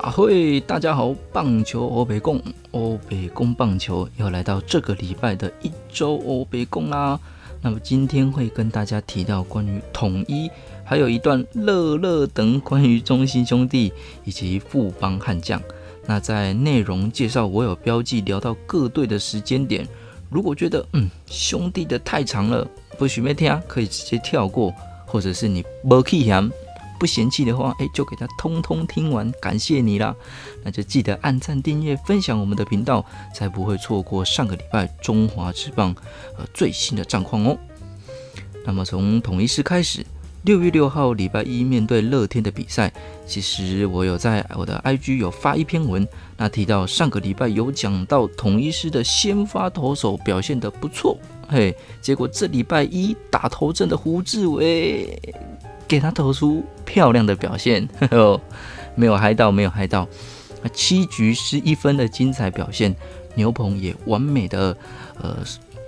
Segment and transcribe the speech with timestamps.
[0.00, 7.20] 啊嘿，大家好，棒球欧北贡，欧北贡棒球要来到这个礼拜的一周欧北贡啦。
[7.60, 10.50] 那么今天会跟大家提到关于统一，
[10.84, 13.92] 还有一段乐乐等关于中心兄弟
[14.24, 15.60] 以及富邦悍将。
[16.06, 19.86] 那在内容介绍，我有标记聊到各队的时间点。
[20.30, 24.72] 如果觉得嗯兄弟的太长了，不许没听，可以直接跳过，
[25.04, 26.50] 或者是你不去嫌。
[27.00, 30.14] 不嫌弃的话，哎，就给他通通听完，感谢你啦！
[30.62, 33.02] 那就记得按赞、订阅、分享我们的频道，
[33.34, 35.96] 才不会错过上个礼拜中华之棒
[36.36, 37.56] 呃最新的战况哦。
[38.66, 40.04] 那么从统一师开始，
[40.42, 42.90] 六月六号礼拜一面对乐天的比赛，
[43.26, 55.18] 其实我有在我的 IG 有发一篇文，那提到上个礼拜有讲到统一师的先发投手表现得不错，嘿，结果这礼拜一打头阵的胡志伟。
[55.86, 57.88] 给他投出漂亮的表现，
[58.94, 60.06] 没有嗨到，没有嗨到。
[60.72, 62.94] 七局失一分的精彩表现，
[63.34, 64.76] 牛棚也完美的
[65.20, 65.38] 呃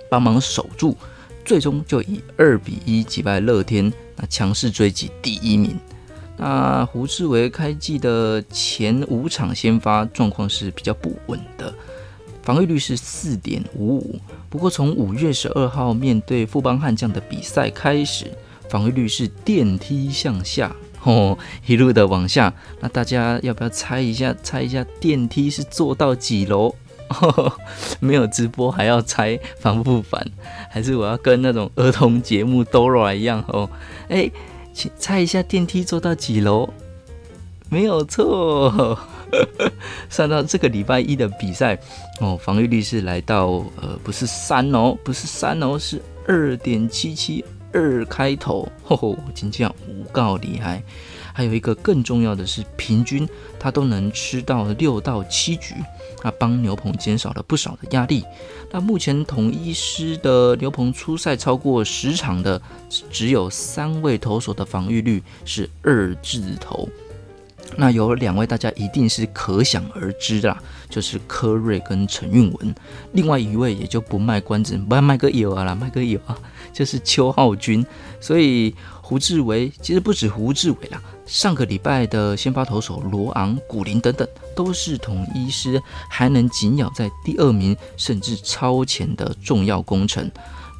[0.09, 0.95] 帮忙守住，
[1.45, 5.77] 最终就以二比一击败乐天，那强势追击第一名。
[6.37, 11.73] 那胡志伟开季的前五场先发状况是比较不稳的，
[12.41, 14.19] 防御率是四点五五。
[14.49, 18.31] 不过从五月十二号面对富邦悍将的比赛开始。
[18.69, 22.51] 防御率是电梯向下哦，一路的往下。
[22.79, 24.35] 那大家要不要猜一下？
[24.41, 26.73] 猜一下电梯是坐到几楼？
[27.99, 30.25] 没有直播还要猜，烦不烦？
[30.69, 33.69] 还是我要跟那种儿童节目 Dora 一样哦？
[34.09, 34.29] 哎，
[34.73, 36.69] 请猜一下电梯坐到几楼？
[37.69, 38.97] 没有错，
[40.09, 41.79] 上到这个礼拜一的比赛
[42.19, 43.47] 哦，防御率是来到
[43.81, 47.43] 呃，不是三哦，不是三哦，是二点七七。
[47.75, 50.83] 二开头，吼吼，今天无告厉害。
[51.33, 53.27] 还有一个更重要的是，平均
[53.59, 55.73] 他都能吃到六到七局，
[56.23, 58.23] 那帮牛棚减少了不少的压力。
[58.71, 62.59] 那目前统一师的牛棚出赛超过十场的，
[63.11, 66.89] 只有三位投手的防御率是二字头。
[67.75, 72.75] 那有两位大家一定是可想而知啦，就是柯瑞跟陈运文。
[73.13, 76.37] 另外一位也就不卖关子，不要卖个友啊啦，卖个友啊。
[76.71, 77.85] 就是邱浩军，
[78.19, 78.73] 所以
[79.13, 85.79] 胡志伟其实不止胡志伟啦，上个礼拜的先发投手罗昂、古林等等，都是统一师
[86.09, 90.31] 还能紧咬在第二名甚至超前的重要工程。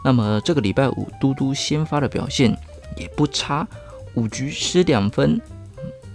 [0.04, 2.58] 那么这个礼拜五嘟嘟先发的表现
[2.98, 3.68] 也不差，
[4.16, 5.40] 五局失两分，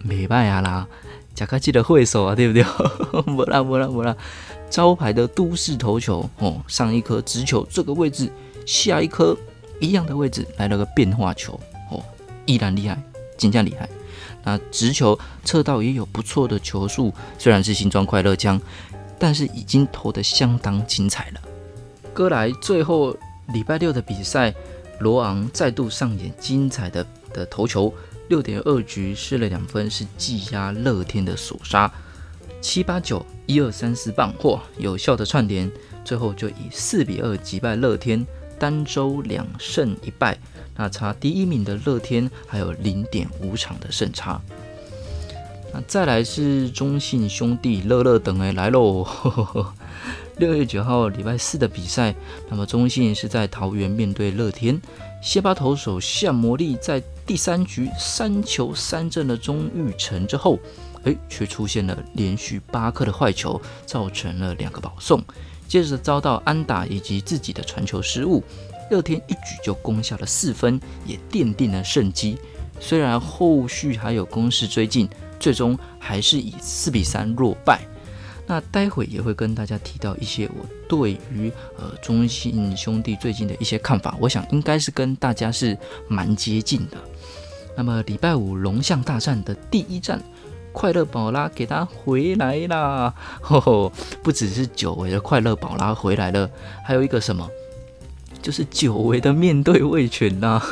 [0.03, 0.89] 没办法啦，
[1.37, 2.65] 贾克记得会手啊，对不对？
[3.33, 4.17] 不啦不啦不啦，
[4.69, 8.29] 招牌的都市投球哦，上一颗直球这个位置，
[8.67, 9.37] 下一颗。
[9.81, 11.57] 一样的位置来了个变化球，
[12.49, 13.01] 依然厉害，
[13.37, 13.87] 金将厉害。
[14.43, 18.59] 那直球测到也有不错的球速，虽然是新装快乐枪，
[19.19, 21.41] 但是已经投得相当精彩了。
[22.15, 23.15] 哥来最后
[23.53, 24.55] 礼拜六的比赛，
[25.01, 27.93] 罗昂再度上演精彩的的投球，
[28.29, 31.93] 六点二局失了两分，是技压乐天的锁杀。
[32.63, 35.71] 七八九一二三四棒，嚯，有效的串联，
[36.03, 38.27] 最后就以四比二击败乐天。
[38.59, 40.37] 单周两胜一败，
[40.79, 44.41] 那差第一名的乐天还有零点五场的胜差。
[45.75, 49.05] 那再来是中信兄弟乐乐等哎来喽，
[50.39, 52.15] 六月九号礼拜四的比赛，
[52.49, 54.81] 那么中信是在桃园面对乐天，
[55.21, 60.59] 先发投手夏魔力在第三局三球三振的钟玉成之后，
[61.03, 65.23] 哎，却出现了连续八颗的坏球，造成了两个保送。
[65.67, 68.43] 接着遭到安打以及自己的传球失误，
[68.91, 72.39] 乐天一举就攻下了四分，也奠定了胜机。
[72.81, 75.09] 虽然后续还有攻势追进，
[75.41, 77.81] 最终还是以四比三落败。
[78.47, 85.77] 那待会也会跟大家提到一些我对于呃中信兄弟最近的一些看法，我想应该是跟大家是
[86.09, 86.97] 蛮接近的。
[87.77, 90.23] 那么礼拜五龙象大战的第一战。
[90.71, 93.13] 快乐宝拉给他回来啦！
[93.41, 93.93] 吼吼，
[94.23, 96.49] 不只是久违的快乐宝拉回来了，
[96.85, 97.49] 还有一个什么，
[98.43, 100.63] 就是久违的面对卫权啦。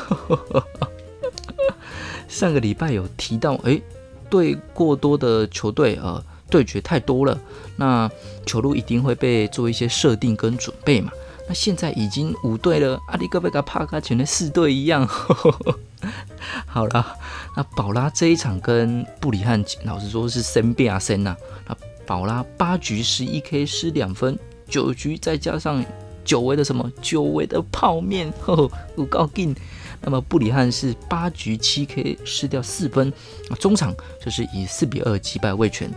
[2.29, 3.81] 上个礼拜有提到，哎，
[4.29, 7.39] 对过多的球队呃对决太多了，
[7.77, 8.11] 那
[8.45, 11.11] 球路一定会被做一些设定跟准备嘛。
[11.49, 15.07] 那现在已经五队了，阿里戈贝卡帕卡全的四队一样。
[16.67, 17.17] 好了，
[17.57, 21.37] 那宝拉这一场跟布里汉，老实说是生变啊生呐。
[21.69, 24.37] 那宝拉八局十一 K 失两分，
[24.69, 25.85] 九局再加上
[26.27, 29.57] 久违的什么久违的泡面， 呵，五高劲。
[30.03, 33.11] 那么布里汉是八局七 K 失掉四分，
[33.49, 35.91] 啊，中场就是以四比二击败魏权。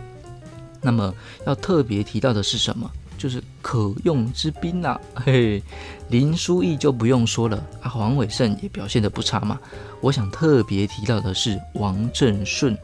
[0.80, 1.14] 那么
[1.46, 2.90] 要特别提到的是什么？
[3.18, 5.62] 就是可用之兵呐，嘿，
[6.08, 9.60] 林书义就不用说了啊，黄伟胜也表现得不差嘛。
[10.00, 12.74] 我想特别提到的是王正顺，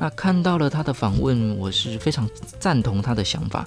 [0.00, 2.28] 那看到了他的访问，我是非常
[2.58, 3.64] 赞同他的想法，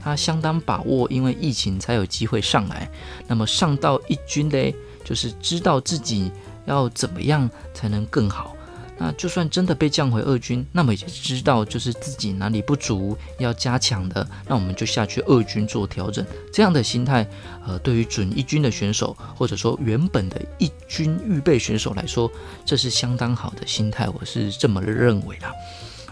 [0.00, 2.90] 他相当把握，因为疫情才有机会上来，
[3.26, 4.74] 那么上到一军嘞，
[5.04, 6.30] 就是知道自己
[6.66, 8.54] 要怎么样才能更好。
[9.00, 16.26] 那就算真的被降回二军，那么也知道就是自己哪里不足要加强的，那我们就下去二军做调整。
[16.52, 17.24] 这样的心态，
[17.64, 22.28] 呃，对于准一军的选手，或者说原本的一军预备选手来说，
[22.64, 25.46] 这是相当好的心态，我是这么认为的。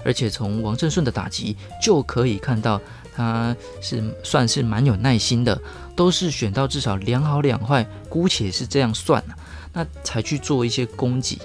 [0.04, 2.80] 而且从王正顺的打击就可以看到，
[3.16, 5.58] 他是算是蛮有耐心的，
[5.96, 9.34] 都是选到至少两好两坏，姑且是这样算了，
[9.72, 11.38] 那才去做一些攻击。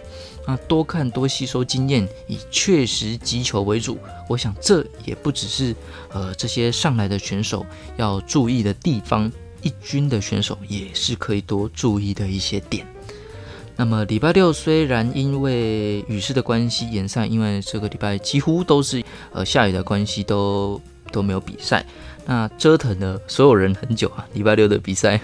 [0.46, 3.98] 那，多看多吸收经验，以确实击球为主。
[4.28, 5.74] 我想这也不只是
[6.12, 7.66] 呃这些上来的选手
[7.96, 9.32] 要注意的地方，
[9.62, 12.86] 一军的选手也是可以多注意的一些点。
[13.76, 21.86] 那么礼拜六虽然因为雨势的关系延赛，因为这个礼拜几乎都是呃下雨的关系，都都没有比赛。
[22.25, 25.19] 那折腾了所有人很久啊，礼拜六的比赛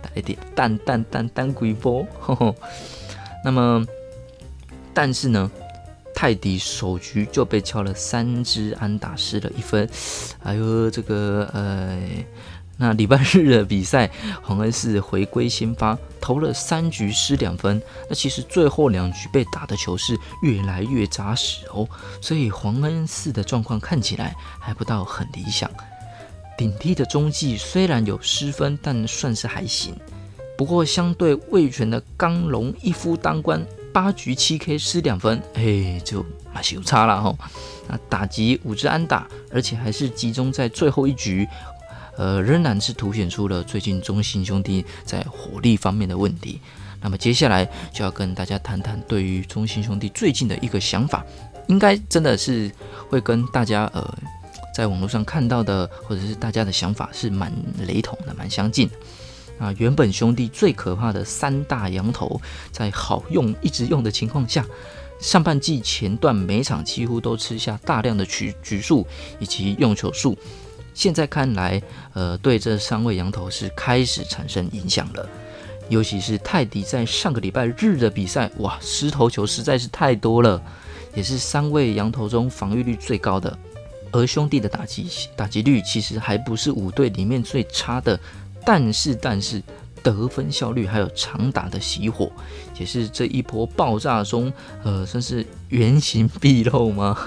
[0.00, 2.06] 打一点蛋蛋蛋蛋鬼波。
[3.44, 3.84] 那么。
[4.94, 5.50] 但是呢，
[6.14, 9.88] 泰迪首局就被敲了三支安打，失了一分。
[10.42, 11.98] 哎呦，这个呃，
[12.82, 14.10] 那礼拜日的比赛，
[14.42, 17.80] 黄恩寺回归先发，投了三局失两分。
[18.08, 21.88] 那其实最后两局被打的球是越来越扎实哦，
[22.20, 25.70] 所以黄恩寺的状况看起来还不到很理想。
[26.58, 29.94] 顶替的中继虽然有失分，但算是还行。
[30.58, 33.64] 不过相对魏权的刚龙一夫当关。
[33.92, 37.36] 八局七 K 失两分，哎，就马修差了哈。
[37.86, 41.46] 那打击五支安打，而且还是集中在最后一局，
[42.16, 46.60] 呃，仍然是凸显出了最近中信兄弟在火力方面的问题。
[47.00, 51.24] 那么接下来就要跟大家谈谈对于中信兄弟最近的一个想法，
[51.66, 52.70] 应该真的是
[53.08, 54.18] 会跟大家呃
[54.72, 57.52] 在网络上看到的或者是大家的想法是蛮
[57.86, 58.94] 雷同的，蛮相近的。
[59.58, 64.64] 啊，原本兄弟最可怕的三大羊头，在好用一直用的情况下，
[65.20, 69.06] 上半季前段每场几乎都吃下大量的局局数
[69.38, 70.36] 以及用球数。
[70.94, 75.28] 现在看来，呃，对这三位羊头是开始产生影响了。
[75.88, 80.62] 尤其是泰迪在上个礼拜日的比赛，哇，失头球实在是太多了，
[81.14, 83.56] 也是三位羊头中防御率最高的。
[84.10, 88.18] 而兄弟的打击打击率其实还不是五队里面最差的。
[88.64, 89.60] 但是，但是
[90.02, 92.30] 得分效率还有长打的熄火，
[92.78, 94.52] 也是这一波爆炸中，
[94.84, 97.18] 呃，算是原形毕露吗？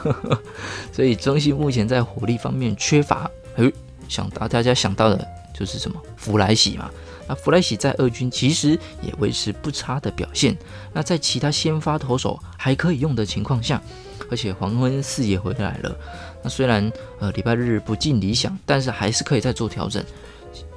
[0.94, 3.72] 所以中信目前在火力方面缺乏，哎，
[4.08, 6.02] 想到大家想到的就是什么？
[6.16, 6.90] 弗莱喜嘛。
[7.28, 10.56] 那弗莱喜在二军其实也维持不差的表现。
[10.94, 13.82] 那在其他先发投手还可以用的情况下，
[14.30, 15.98] 而且黄昏四也回来了。
[16.44, 20.04] 那虽然呃礼拜日不尽理想，但是还是可以再做调整。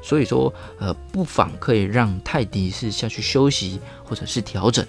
[0.03, 4.87] 所以说，呃，不妨可以让泰迪是下去休息，或者是调整，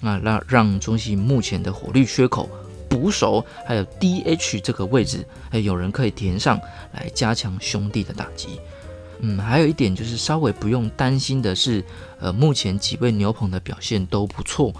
[0.00, 2.48] 那让让中信目前的火力缺口，
[2.90, 6.60] 捕手还有 DH 这个位置，哎，有人可以填上
[6.92, 8.60] 来加强兄弟的打击。
[9.20, 11.84] 嗯，还有一点就是稍微不用担心的是，
[12.18, 14.72] 呃，目前几位牛棚的表现都不错，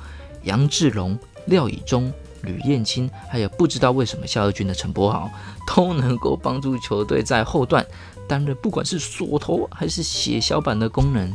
[0.42, 5.30] 杨志龙、廖以忠、吕彦青，还有不知道为什么夏二军的陈柏豪，
[5.66, 7.86] 都能够帮助球队在后段。
[8.26, 11.30] 担任不管是锁头还是血小板的功能，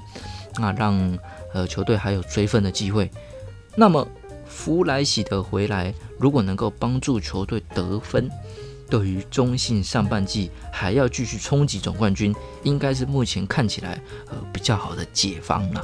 [0.56, 1.20] 啊，让
[1.54, 3.12] 呃球队还有追分的机会。
[3.76, 4.08] 那么
[4.48, 8.30] 弗莱喜的回来，如果能够帮助球队得分，
[8.90, 12.34] 对于中信上半季还要继续冲击总冠军，
[12.64, 14.00] 应该是目前看起来
[14.30, 15.82] 呃比较好的解方了。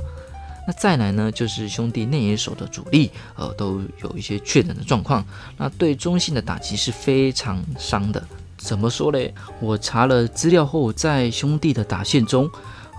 [0.67, 5.25] 那再来呢，就是兄弟内野手的主力，呃，都有一些确诊的状况，
[5.57, 8.23] 那对中信的打击是非常伤的。
[8.57, 9.33] 怎么说嘞？
[9.59, 12.47] 我查了资料后，在兄弟的打线中，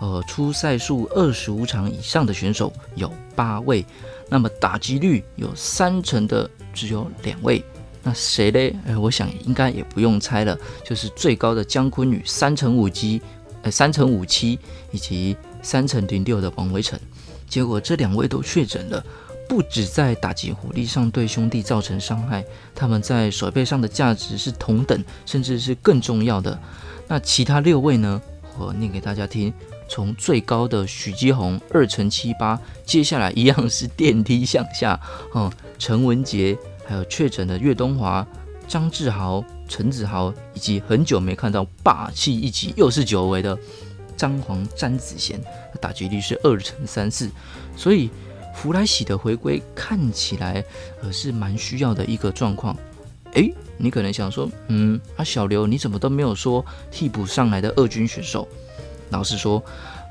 [0.02, 3.86] 呃，出赛数二十五场以上的选手有八位，
[4.28, 7.64] 那么打击率有三成的只有两位。
[8.02, 8.74] 那谁嘞？
[8.84, 13.22] 呃，我想应该也不用猜了，就是最高的姜昆宇三乘五七，
[13.62, 14.58] 呃，三乘五七
[14.90, 16.98] 以及三乘零六的王维成。
[17.48, 19.04] 结果这两位都确诊了。
[19.48, 22.44] 不止在打击火力上对兄弟造成伤害，
[22.74, 26.58] 他们在手背上的价值是同等，甚至是更重要的。
[27.06, 28.20] 那其他六位呢？
[28.58, 29.52] 我念给大家听：
[29.92, 34.98] 从最高的许基宏二乘七八，接下来一样是电梯向下。
[35.34, 36.56] 嗯， 陈文杰，
[36.86, 38.26] 还有确诊的岳东华、
[38.66, 43.58] 张志豪、陈子豪，以及很久没看到霸气一击又是久违的
[44.16, 45.38] 张皇詹子贤，
[45.78, 47.30] 打击率是二乘三四，
[47.76, 48.08] 所以
[48.54, 50.64] 弗莱喜的回归看起来
[51.02, 52.74] 呃是蛮需要的一个状况。
[53.34, 58.48] 诶，你可能想说，嗯，啊小刘你怎么都没有说替补上来的二军选手？
[59.12, 59.62] 老实说。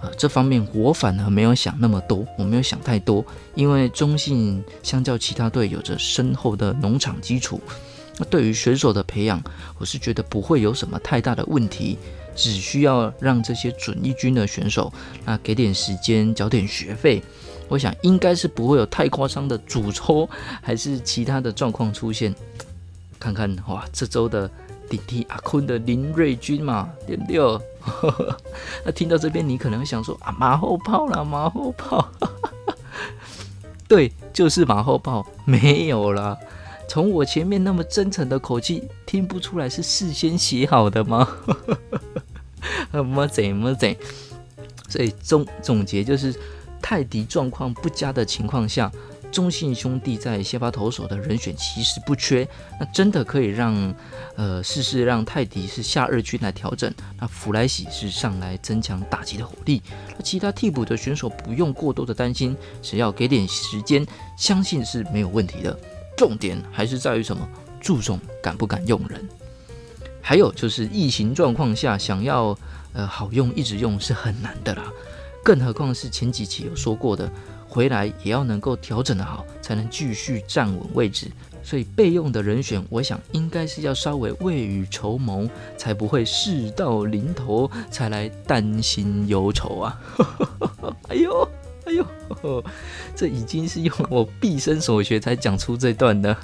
[0.04, 7.62] 呃，这方面我反而没有想那么多，我没有想太多，因为中信相较其他队有着深厚的农场基础，
[8.18, 9.40] 那对于选手的培养，
[9.78, 12.00] 我是觉得不会有什么太大的问题，
[12.36, 14.92] 只需要让这些准一军的选手，
[15.24, 17.22] 那给点时间，缴点学费，
[17.68, 20.28] 我想应该是不会有太夸张的主抽
[20.64, 22.34] 还是其他的状况出现。
[23.20, 24.50] 看看哇，这周的。
[24.92, 27.40] 顶替阿坤的林瑞军嘛，对不对？
[28.84, 32.06] 那听到这边，你可能会想说啊，马后炮啦，马后炮。
[33.88, 36.38] 对，就是马后炮，没有啦。
[36.90, 41.26] 从我前面那么真诚的口气，听不出来是事先写好的吗？
[42.92, 43.96] 么怎么怎？
[44.90, 46.36] 所以总总结就是，
[46.82, 48.92] 泰迪状况不佳的情况下。
[49.32, 52.48] 中信兄弟在先发投手的人选其实不缺，
[52.80, 53.96] 那真的可以让
[54.36, 59.82] 呃试试让泰迪是下二军来调整，那弗莱喜是上来增强打击的火力，
[60.18, 64.06] 那其他替补的选手不用过多的担心，只要给点时间，
[64.38, 65.80] 相信是没有问题的。
[66.18, 67.48] 重点还是在于什么？
[67.80, 69.28] 注重敢不敢用人，
[70.22, 72.56] 还有就是疫情状况下想要
[72.94, 74.84] 呃好用一直用是很难的啦，
[75.44, 77.32] 更何况是前几期有说过的。
[77.72, 81.32] 回来也要能够调整的好，才能继续站稳位置。
[81.64, 85.48] 所以备用的人选，我想应该是要稍微未雨绸缪，
[85.78, 90.02] 才不会事到临头才来担心忧愁啊！
[91.08, 91.48] 哎呦，
[91.86, 92.64] 哎呦，
[93.16, 96.36] 这已经是用我毕生所学才讲出这段的。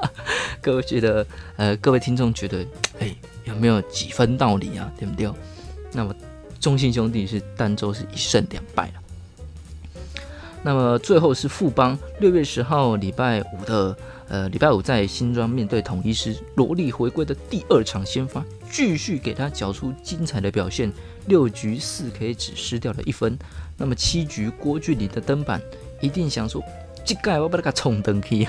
[0.60, 2.66] 各位觉得，呃，各位听众觉得，
[2.98, 4.92] 哎，有没有几分道理啊？
[4.98, 5.30] 对不对？
[5.92, 6.14] 那么
[6.60, 8.94] 中信兄弟是儋州是一胜两败了。
[10.66, 13.96] 那么最后是富邦，六月十号礼拜五的，
[14.26, 20.92] 呃，礼拜五在新庄面对统一师，罗莉回归的第二场先发，继续给他缴出精彩的表现，
[21.26, 23.38] 六局四 K 只失掉了一分。
[23.76, 25.62] 那么七局郭俊麟的登板，
[26.00, 26.60] 一定想说，
[27.06, 28.46] 这盖我把他给冲登去，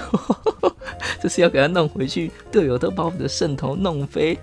[1.21, 4.37] 这是要给他弄回去，队友都把我们的胜头弄飞。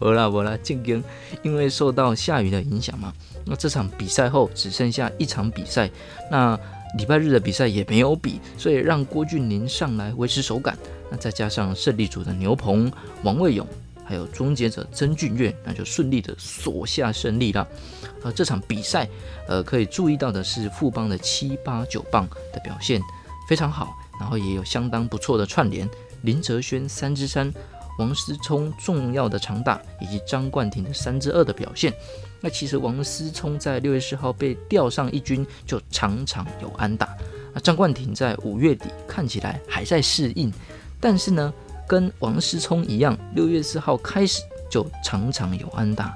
[0.00, 1.02] 不啦不啦，静根，
[1.42, 3.12] 因为受到下雨的影响嘛。
[3.44, 5.88] 那这场比赛后只剩下一场比赛，
[6.30, 6.58] 那
[6.96, 10.76] 礼拜日的比赛也没有比，所以让郭俊麟上来维持手感。
[11.10, 13.66] 那再加上胜利组的牛棚王卫勇，
[14.08, 17.68] 还有终结者曾俊岳，那就顺利的锁下胜利了。
[18.22, 19.06] 呃，这场比赛，
[19.46, 23.02] 呃，可以注意到的是富邦的七八九棒的表现
[23.46, 25.86] 非常好，然后也有相当不错的串联，
[26.22, 27.52] 林哲轩三之三，
[27.98, 31.92] 王思聪重要的长打，以及张冠廷的三之二的表现。
[32.40, 37.14] 那其实王思聪在六月十号被调上一军，就场场有安打。
[37.52, 40.52] 那张冠廷在五月底看起来还在适应，
[40.98, 41.52] 但是呢，
[41.88, 46.14] 跟王思聪一样，六月四号开始就常常有安打。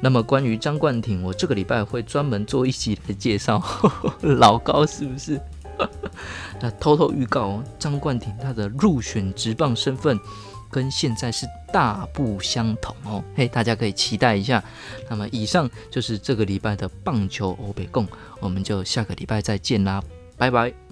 [0.00, 3.62] 那么关于张冠廷，我这个礼拜会专门做一期来介绍。
[4.22, 5.40] 老高是不是？
[6.62, 10.18] 那偷偷预告哦，张冠廷他的入选职棒身份。
[10.70, 14.62] 跟现在是大不相同哦，嘿，大家可以期待一下。
[15.08, 18.06] 那么以上就是这个礼拜的棒球欧北共，
[18.38, 20.02] 我们就下个礼拜再见啦，
[20.36, 20.87] 拜拜。